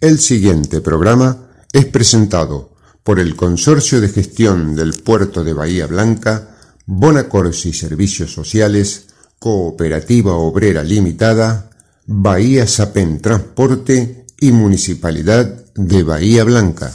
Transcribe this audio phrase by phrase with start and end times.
[0.00, 6.56] El siguiente programa es presentado por el Consorcio de Gestión del Puerto de Bahía Blanca,
[6.86, 9.08] Bonacorsi Servicios Sociales,
[9.40, 11.70] Cooperativa Obrera Limitada,
[12.06, 16.92] Bahía Sapen Transporte y Municipalidad de Bahía Blanca.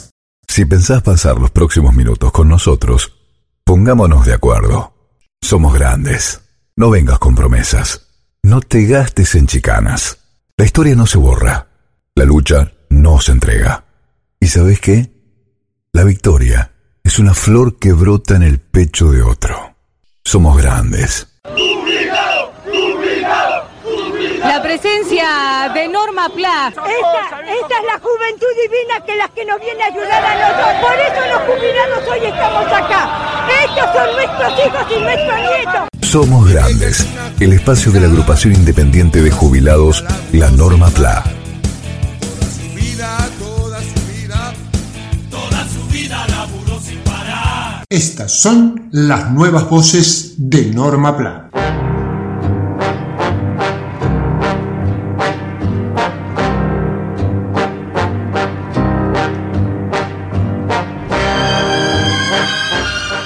[0.48, 3.12] Si pensás pasar los próximos minutos con nosotros,
[3.64, 4.94] pongámonos de acuerdo.
[5.42, 6.40] Somos grandes.
[6.74, 8.00] No vengas con promesas.
[8.42, 10.18] No te gastes en chicanas.
[10.56, 11.68] La historia no se borra.
[12.14, 13.84] La lucha no se entrega.
[14.40, 15.10] ¿Y sabes qué?
[15.92, 19.74] La victoria es una flor que brota en el pecho de otro.
[20.24, 21.28] Somos grandes.
[24.38, 26.68] La presencia de Norma Pla.
[26.68, 30.74] Esta, esta es la juventud divina que las que nos viene a ayudar a nosotros.
[30.80, 33.46] Por eso los jubilados hoy estamos acá.
[33.64, 35.88] Estos son nuestros hijos y nuestros nietos.
[36.02, 37.06] Somos grandes.
[37.40, 41.43] El espacio de la agrupación independiente de jubilados, la Norma PLA.
[47.94, 51.48] Estas son las nuevas voces de Norma Plan.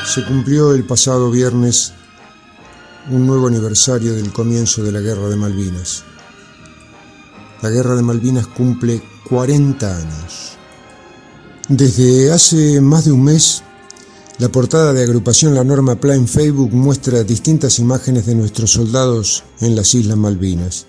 [0.04, 1.94] Se cumplió el pasado viernes
[3.10, 6.04] un nuevo aniversario del comienzo de la Guerra de Malvinas.
[7.62, 10.58] La Guerra de Malvinas cumple 40 años.
[11.70, 13.62] Desde hace más de un mes,
[14.38, 19.42] la portada de agrupación La Norma Pla en Facebook muestra distintas imágenes de nuestros soldados
[19.60, 20.86] en las Islas Malvinas.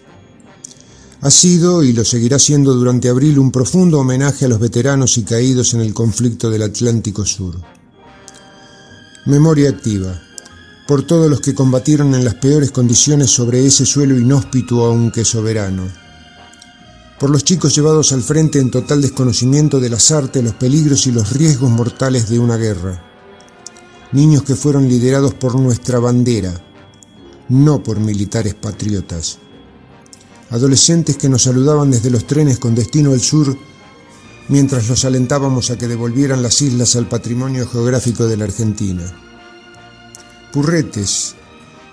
[1.21, 5.23] Ha sido y lo seguirá siendo durante abril un profundo homenaje a los veteranos y
[5.23, 7.55] caídos en el conflicto del Atlántico Sur.
[9.25, 10.21] Memoria activa,
[10.87, 15.89] por todos los que combatieron en las peores condiciones sobre ese suelo inhóspito aunque soberano.
[17.19, 21.11] Por los chicos llevados al frente en total desconocimiento de las artes, los peligros y
[21.11, 23.08] los riesgos mortales de una guerra.
[24.11, 26.53] Niños que fueron liderados por nuestra bandera,
[27.49, 29.37] no por militares patriotas.
[30.49, 33.55] Adolescentes que nos saludaban desde los trenes con destino al sur
[34.49, 39.03] mientras los alentábamos a que devolvieran las islas al patrimonio geográfico de la Argentina.
[40.51, 41.35] Purretes,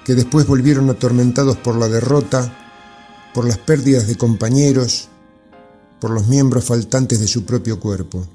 [0.04, 2.56] que después volvieron atormentados por la derrota,
[3.34, 5.08] por las pérdidas de compañeros,
[6.00, 8.26] por los miembros faltantes de su propio cuerpo.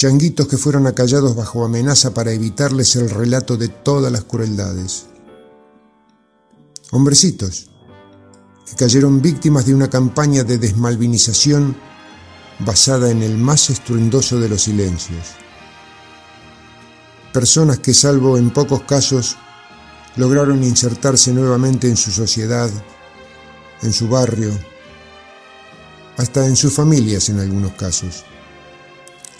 [0.00, 5.04] Changuitos que fueron acallados bajo amenaza para evitarles el relato de todas las crueldades.
[6.90, 7.68] Hombrecitos,
[8.64, 11.76] que cayeron víctimas de una campaña de desmalvinización
[12.60, 15.32] basada en el más estruendoso de los silencios.
[17.34, 19.36] Personas que, salvo en pocos casos,
[20.16, 22.70] lograron insertarse nuevamente en su sociedad,
[23.82, 24.50] en su barrio,
[26.16, 28.24] hasta en sus familias en algunos casos.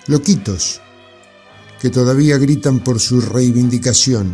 [0.06, 0.80] Loquitos,
[1.80, 4.32] que todavía gritan por su reivindicación,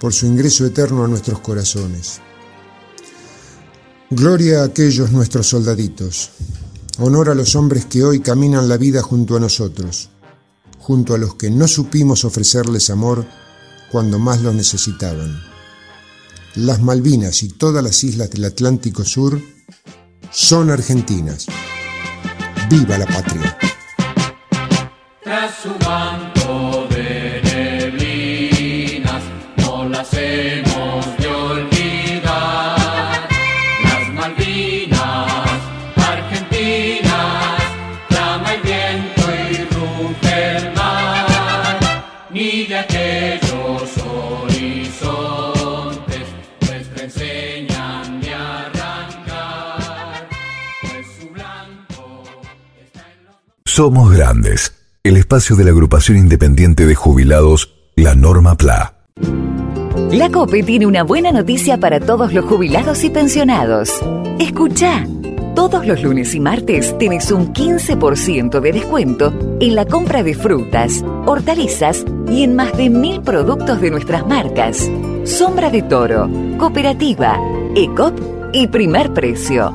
[0.00, 2.20] por su ingreso eterno a nuestros corazones.
[4.10, 6.30] Gloria a aquellos nuestros soldaditos,
[6.98, 10.08] Honor a los hombres que hoy caminan la vida junto a nosotros,
[10.78, 13.26] junto a los que no supimos ofrecerles amor
[13.92, 15.38] cuando más lo necesitaban.
[16.54, 19.38] Las Malvinas y todas las islas del Atlántico Sur
[20.32, 21.46] son argentinas.
[22.70, 23.58] ¡Viva la patria!
[25.26, 29.24] Tras su manto de neblinas,
[29.56, 32.76] no las hemos de olvidar.
[33.82, 35.60] Las Malvinas,
[35.96, 37.60] argentinas,
[38.08, 41.26] clama el viento y ruge el mar.
[42.30, 45.06] Ni de aquellos horizontes
[46.60, 50.28] nuestra enseñan de arrancar,
[50.82, 52.22] pues su blanco
[52.80, 53.26] está en.
[53.64, 54.85] Somos grandes.
[55.06, 58.92] El espacio de la agrupación independiente de jubilados, la Norma PLA.
[60.10, 64.02] La COPE tiene una buena noticia para todos los jubilados y pensionados.
[64.40, 65.06] Escucha.
[65.54, 71.04] Todos los lunes y martes tenés un 15% de descuento en la compra de frutas,
[71.24, 74.90] hortalizas y en más de mil productos de nuestras marcas.
[75.22, 76.28] Sombra de Toro,
[76.58, 77.38] Cooperativa,
[77.76, 79.72] ECOP y Primer Precio.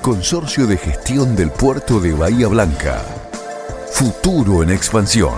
[0.00, 3.04] Consorcio de Gestión del Puerto de Bahía Blanca.
[3.92, 5.34] Futuro en expansión.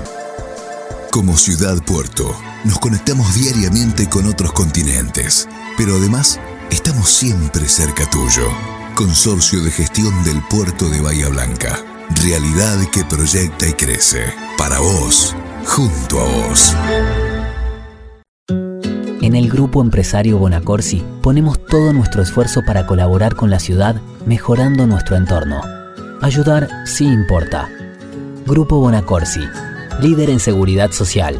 [1.11, 2.33] Como ciudad puerto,
[2.65, 6.39] nos conectamos diariamente con otros continentes, pero además
[6.71, 8.47] estamos siempre cerca tuyo.
[8.99, 11.79] Consorcio de Gestión del Puerto de Bahía Blanca.
[12.21, 14.25] Realidad que proyecta y crece.
[14.57, 16.75] Para vos, junto a vos.
[19.23, 23.95] En el grupo empresario Bonacorsi ponemos todo nuestro esfuerzo para colaborar con la ciudad
[24.27, 25.61] mejorando nuestro entorno.
[26.21, 27.71] Ayudar sí importa.
[28.47, 29.45] Grupo Bonacorsi,
[30.01, 31.39] líder en seguridad social.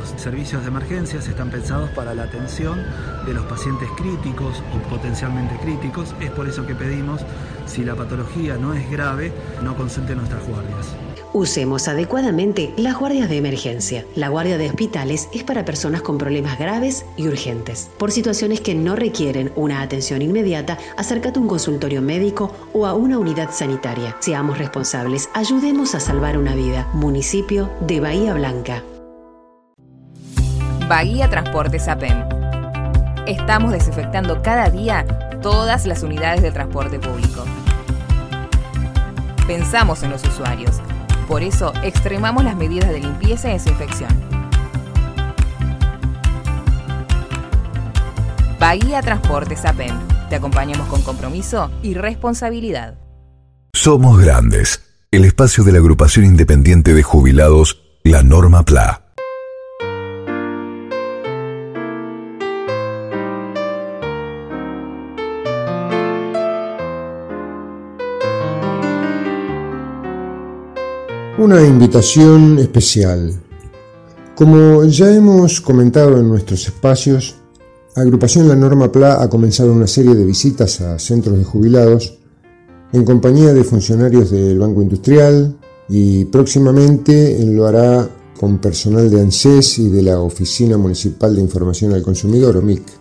[0.00, 2.82] Los servicios de emergencias están pensados para la atención
[3.26, 6.14] de los pacientes críticos o potencialmente críticos.
[6.20, 7.20] Es por eso que pedimos,
[7.66, 9.30] si la patología no es grave,
[9.62, 10.94] no consulte nuestras guardias.
[11.34, 14.06] Usemos adecuadamente las guardias de emergencia.
[14.16, 17.90] La guardia de hospitales es para personas con problemas graves y urgentes.
[17.98, 22.94] Por situaciones que no requieren una atención inmediata, acércate a un consultorio médico o a
[22.94, 24.16] una unidad sanitaria.
[24.20, 26.88] Seamos responsables, ayudemos a salvar una vida.
[26.94, 28.82] Municipio de Bahía Blanca.
[30.90, 32.24] Bahía Transportes APEM.
[33.24, 35.06] Estamos desinfectando cada día
[35.40, 37.44] todas las unidades de transporte público.
[39.46, 40.80] Pensamos en los usuarios
[41.28, 44.10] por eso, extremamos las medidas de limpieza y desinfección.
[48.58, 49.96] Bahía Transportes APEM.
[50.28, 52.98] Te acompañamos con compromiso y responsabilidad.
[53.72, 54.82] Somos Grandes,
[55.12, 59.09] el espacio de la agrupación independiente de jubilados, la Norma PLA.
[71.40, 73.32] Una invitación especial.
[74.36, 77.34] Como ya hemos comentado en nuestros espacios,
[77.96, 82.18] Agrupación La Norma PLA ha comenzado una serie de visitas a centros de jubilados
[82.92, 85.56] en compañía de funcionarios del Banco Industrial
[85.88, 88.06] y próximamente lo hará
[88.38, 92.99] con personal de ANSES y de la Oficina Municipal de Información al Consumidor, OMIC.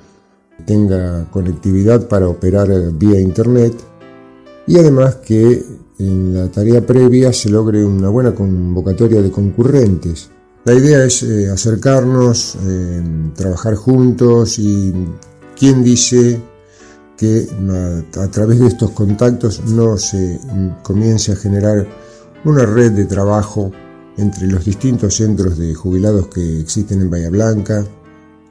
[0.65, 3.73] tenga conectividad para operar vía Internet
[4.65, 5.61] y además que
[5.99, 10.31] en la tarea previa se logre una buena convocatoria de concurrentes
[10.65, 13.03] la idea es eh, acercarnos, eh,
[13.35, 14.93] trabajar juntos y
[15.57, 16.41] quién dice
[17.17, 17.47] que
[18.17, 20.39] a, través de estos contactos no se
[20.81, 21.85] comience a generar
[22.45, 23.71] una red de trabajo
[24.17, 27.85] entre los distintos centros de jubilados que existen en Bahía Blanca,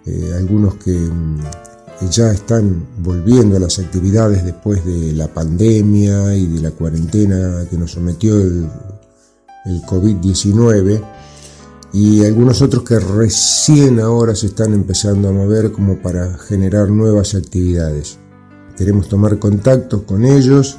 [0.06, 1.41] eh, algunos que mm,
[2.11, 7.76] ya están volviendo a las actividades después de la pandemia y de la cuarentena que
[7.76, 8.69] nos sometió el,
[9.64, 11.00] el COVID-19
[11.92, 17.34] y algunos otros que recién ahora se están empezando a mover como para generar nuevas
[17.34, 18.18] actividades.
[18.76, 20.78] Queremos tomar contacto con ellos,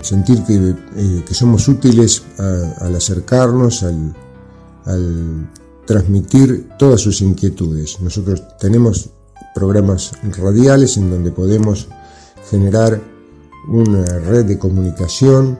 [0.00, 5.50] sentir que, eh, somos útiles al acercarnos, al
[5.86, 8.00] transmitir todas sus inquietudes.
[8.00, 9.10] Nosotros tenemos
[9.54, 11.88] programas radiales en donde podemos
[12.50, 13.00] generar
[13.68, 15.58] una red de comunicación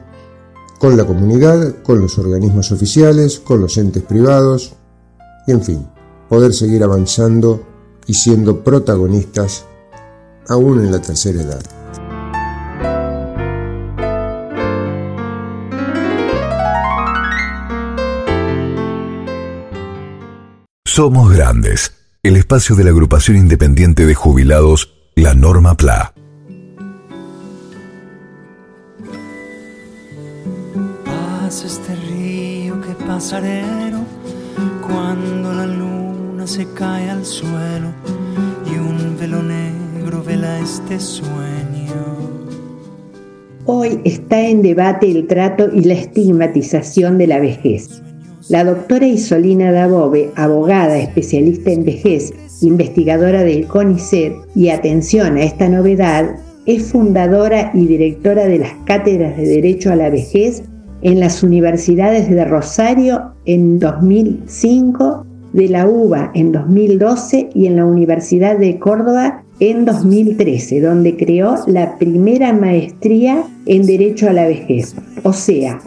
[0.79, 4.75] con la comunidad, con los organismos oficiales, con los entes privados,
[5.49, 5.87] y en fin,
[6.29, 7.65] poder seguir avanzando
[8.05, 9.65] y siendo protagonistas
[10.47, 11.63] aún en la tercera edad.
[20.85, 26.13] Somos Grandes, el espacio de la agrupación independiente de jubilados, la Norma PLA.
[31.05, 33.88] Pasa este río que pasaré
[34.89, 37.89] cuando la luna se cae al suelo
[38.65, 41.29] y un velo negro vela este sueño.
[43.65, 48.01] Hoy está en debate el trato y la estigmatización de la vejez.
[48.49, 55.69] La doctora Isolina Dabove, abogada especialista en vejez, investigadora del CONICET y atención a esta
[55.69, 60.63] novedad, es fundadora y directora de las cátedras de Derecho a la Vejez
[61.01, 67.85] en las universidades de Rosario en 2005 de la UBA en 2012 y en la
[67.85, 74.95] Universidad de Córdoba en 2013, donde creó la primera maestría en Derecho a la Vejez.
[75.23, 75.79] O sea,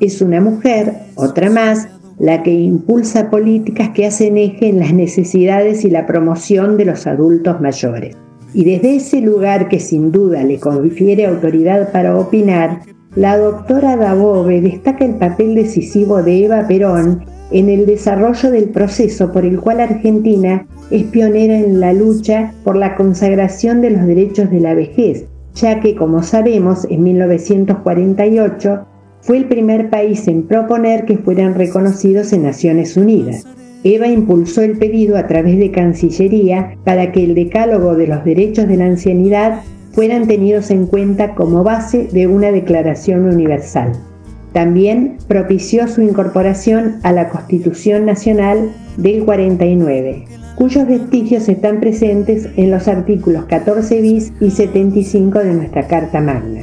[0.00, 5.84] es una mujer, otra más, la que impulsa políticas que hacen eje en las necesidades
[5.84, 8.16] y la promoción de los adultos mayores.
[8.54, 12.80] Y desde ese lugar que sin duda le confiere autoridad para opinar,
[13.14, 19.32] la doctora Dabove destaca el papel decisivo de Eva Perón en el desarrollo del proceso
[19.32, 24.50] por el cual Argentina es pionera en la lucha por la consagración de los derechos
[24.50, 28.86] de la vejez, ya que, como sabemos, en 1948
[29.20, 33.44] fue el primer país en proponer que fueran reconocidos en Naciones Unidas.
[33.84, 38.68] Eva impulsó el pedido a través de Cancillería para que el decálogo de los derechos
[38.68, 39.60] de la ancianidad
[39.98, 43.90] fueran tenidos en cuenta como base de una declaración universal.
[44.52, 50.24] También propició su incorporación a la Constitución Nacional del 49,
[50.54, 56.60] cuyos vestigios están presentes en los artículos 14 bis y 75 de nuestra Carta Magna.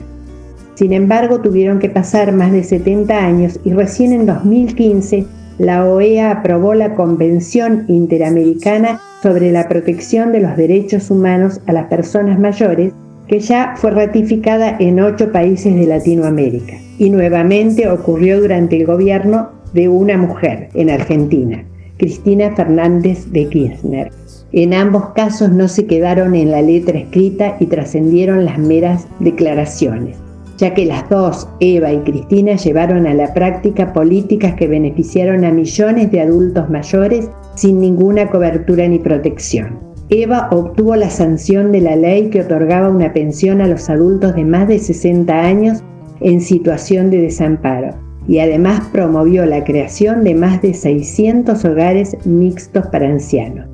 [0.76, 5.26] Sin embargo, tuvieron que pasar más de 70 años y recién en 2015
[5.58, 11.88] la OEA aprobó la Convención Interamericana sobre la protección de los derechos humanos a las
[11.88, 12.94] personas mayores,
[13.28, 19.50] que ya fue ratificada en ocho países de Latinoamérica y nuevamente ocurrió durante el gobierno
[19.74, 21.66] de una mujer en Argentina,
[21.98, 24.12] Cristina Fernández de Kirchner.
[24.52, 30.18] En ambos casos no se quedaron en la letra escrita y trascendieron las meras declaraciones,
[30.58, 35.52] ya que las dos, Eva y Cristina, llevaron a la práctica políticas que beneficiaron a
[35.52, 39.95] millones de adultos mayores sin ninguna cobertura ni protección.
[40.10, 44.46] Eva obtuvo la sanción de la ley que otorgaba una pensión a los adultos de
[44.46, 45.84] más de 60 años
[46.20, 47.96] en situación de desamparo
[48.28, 53.66] y además promovió la creación de más de 600 hogares mixtos para ancianos.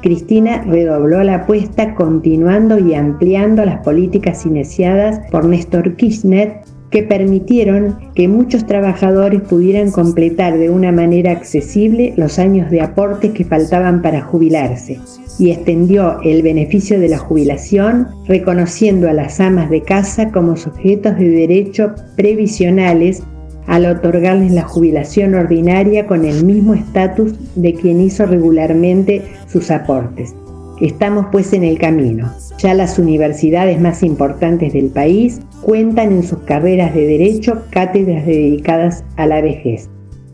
[0.00, 7.98] Cristina redobló la apuesta continuando y ampliando las políticas iniciadas por Néstor Kirchner que permitieron
[8.14, 14.02] que muchos trabajadores pudieran completar de una manera accesible los años de aportes que faltaban
[14.02, 14.98] para jubilarse
[15.40, 21.16] y extendió el beneficio de la jubilación reconociendo a las amas de casa como sujetos
[21.16, 23.22] de derecho previsionales
[23.66, 30.34] al otorgarles la jubilación ordinaria con el mismo estatus de quien hizo regularmente sus aportes.
[30.82, 32.30] Estamos pues en el camino.
[32.58, 39.04] Ya las universidades más importantes del país cuentan en sus carreras de derecho cátedras dedicadas
[39.16, 39.88] a la vejez.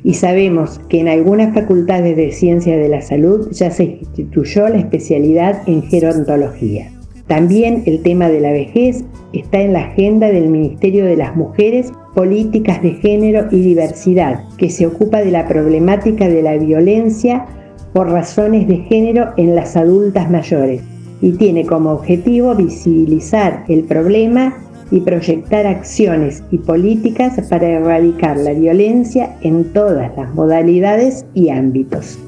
[0.07, 4.79] Y sabemos que en algunas facultades de ciencia de la salud ya se instituyó la
[4.79, 6.93] especialidad en gerontología.
[7.27, 11.93] También el tema de la vejez está en la agenda del Ministerio de las Mujeres,
[12.15, 17.45] Políticas de Género y Diversidad, que se ocupa de la problemática de la violencia
[17.93, 20.83] por razones de género en las adultas mayores
[21.21, 24.57] y tiene como objetivo visibilizar el problema
[24.91, 32.19] y proyectar acciones y políticas para erradicar la violencia en todas las modalidades y ámbitos.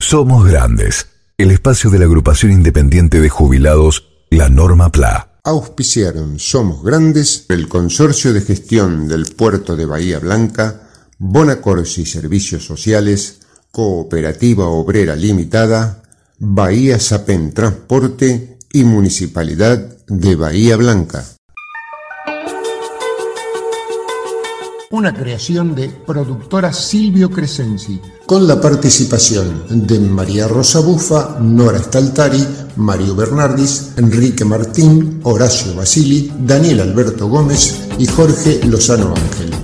[0.00, 1.06] Somos Grandes,
[1.36, 5.40] el espacio de la agrupación independiente de jubilados, la Norma PLA.
[5.44, 13.40] Auspiciaron Somos Grandes, el Consorcio de Gestión del Puerto de Bahía Blanca, Bonacorsi Servicios Sociales,
[13.70, 16.02] Cooperativa Obrera Limitada,
[16.40, 21.24] Bahía Sapen Transporte y Municipalidad de Bahía Blanca.
[24.92, 32.46] Una creación de productora Silvio Crescenzi, con la participación de María Rosa Bufa, Nora Staltari,
[32.76, 39.57] Mario Bernardis, Enrique Martín, Horacio Basili, Daniel Alberto Gómez y Jorge Lozano Ángel.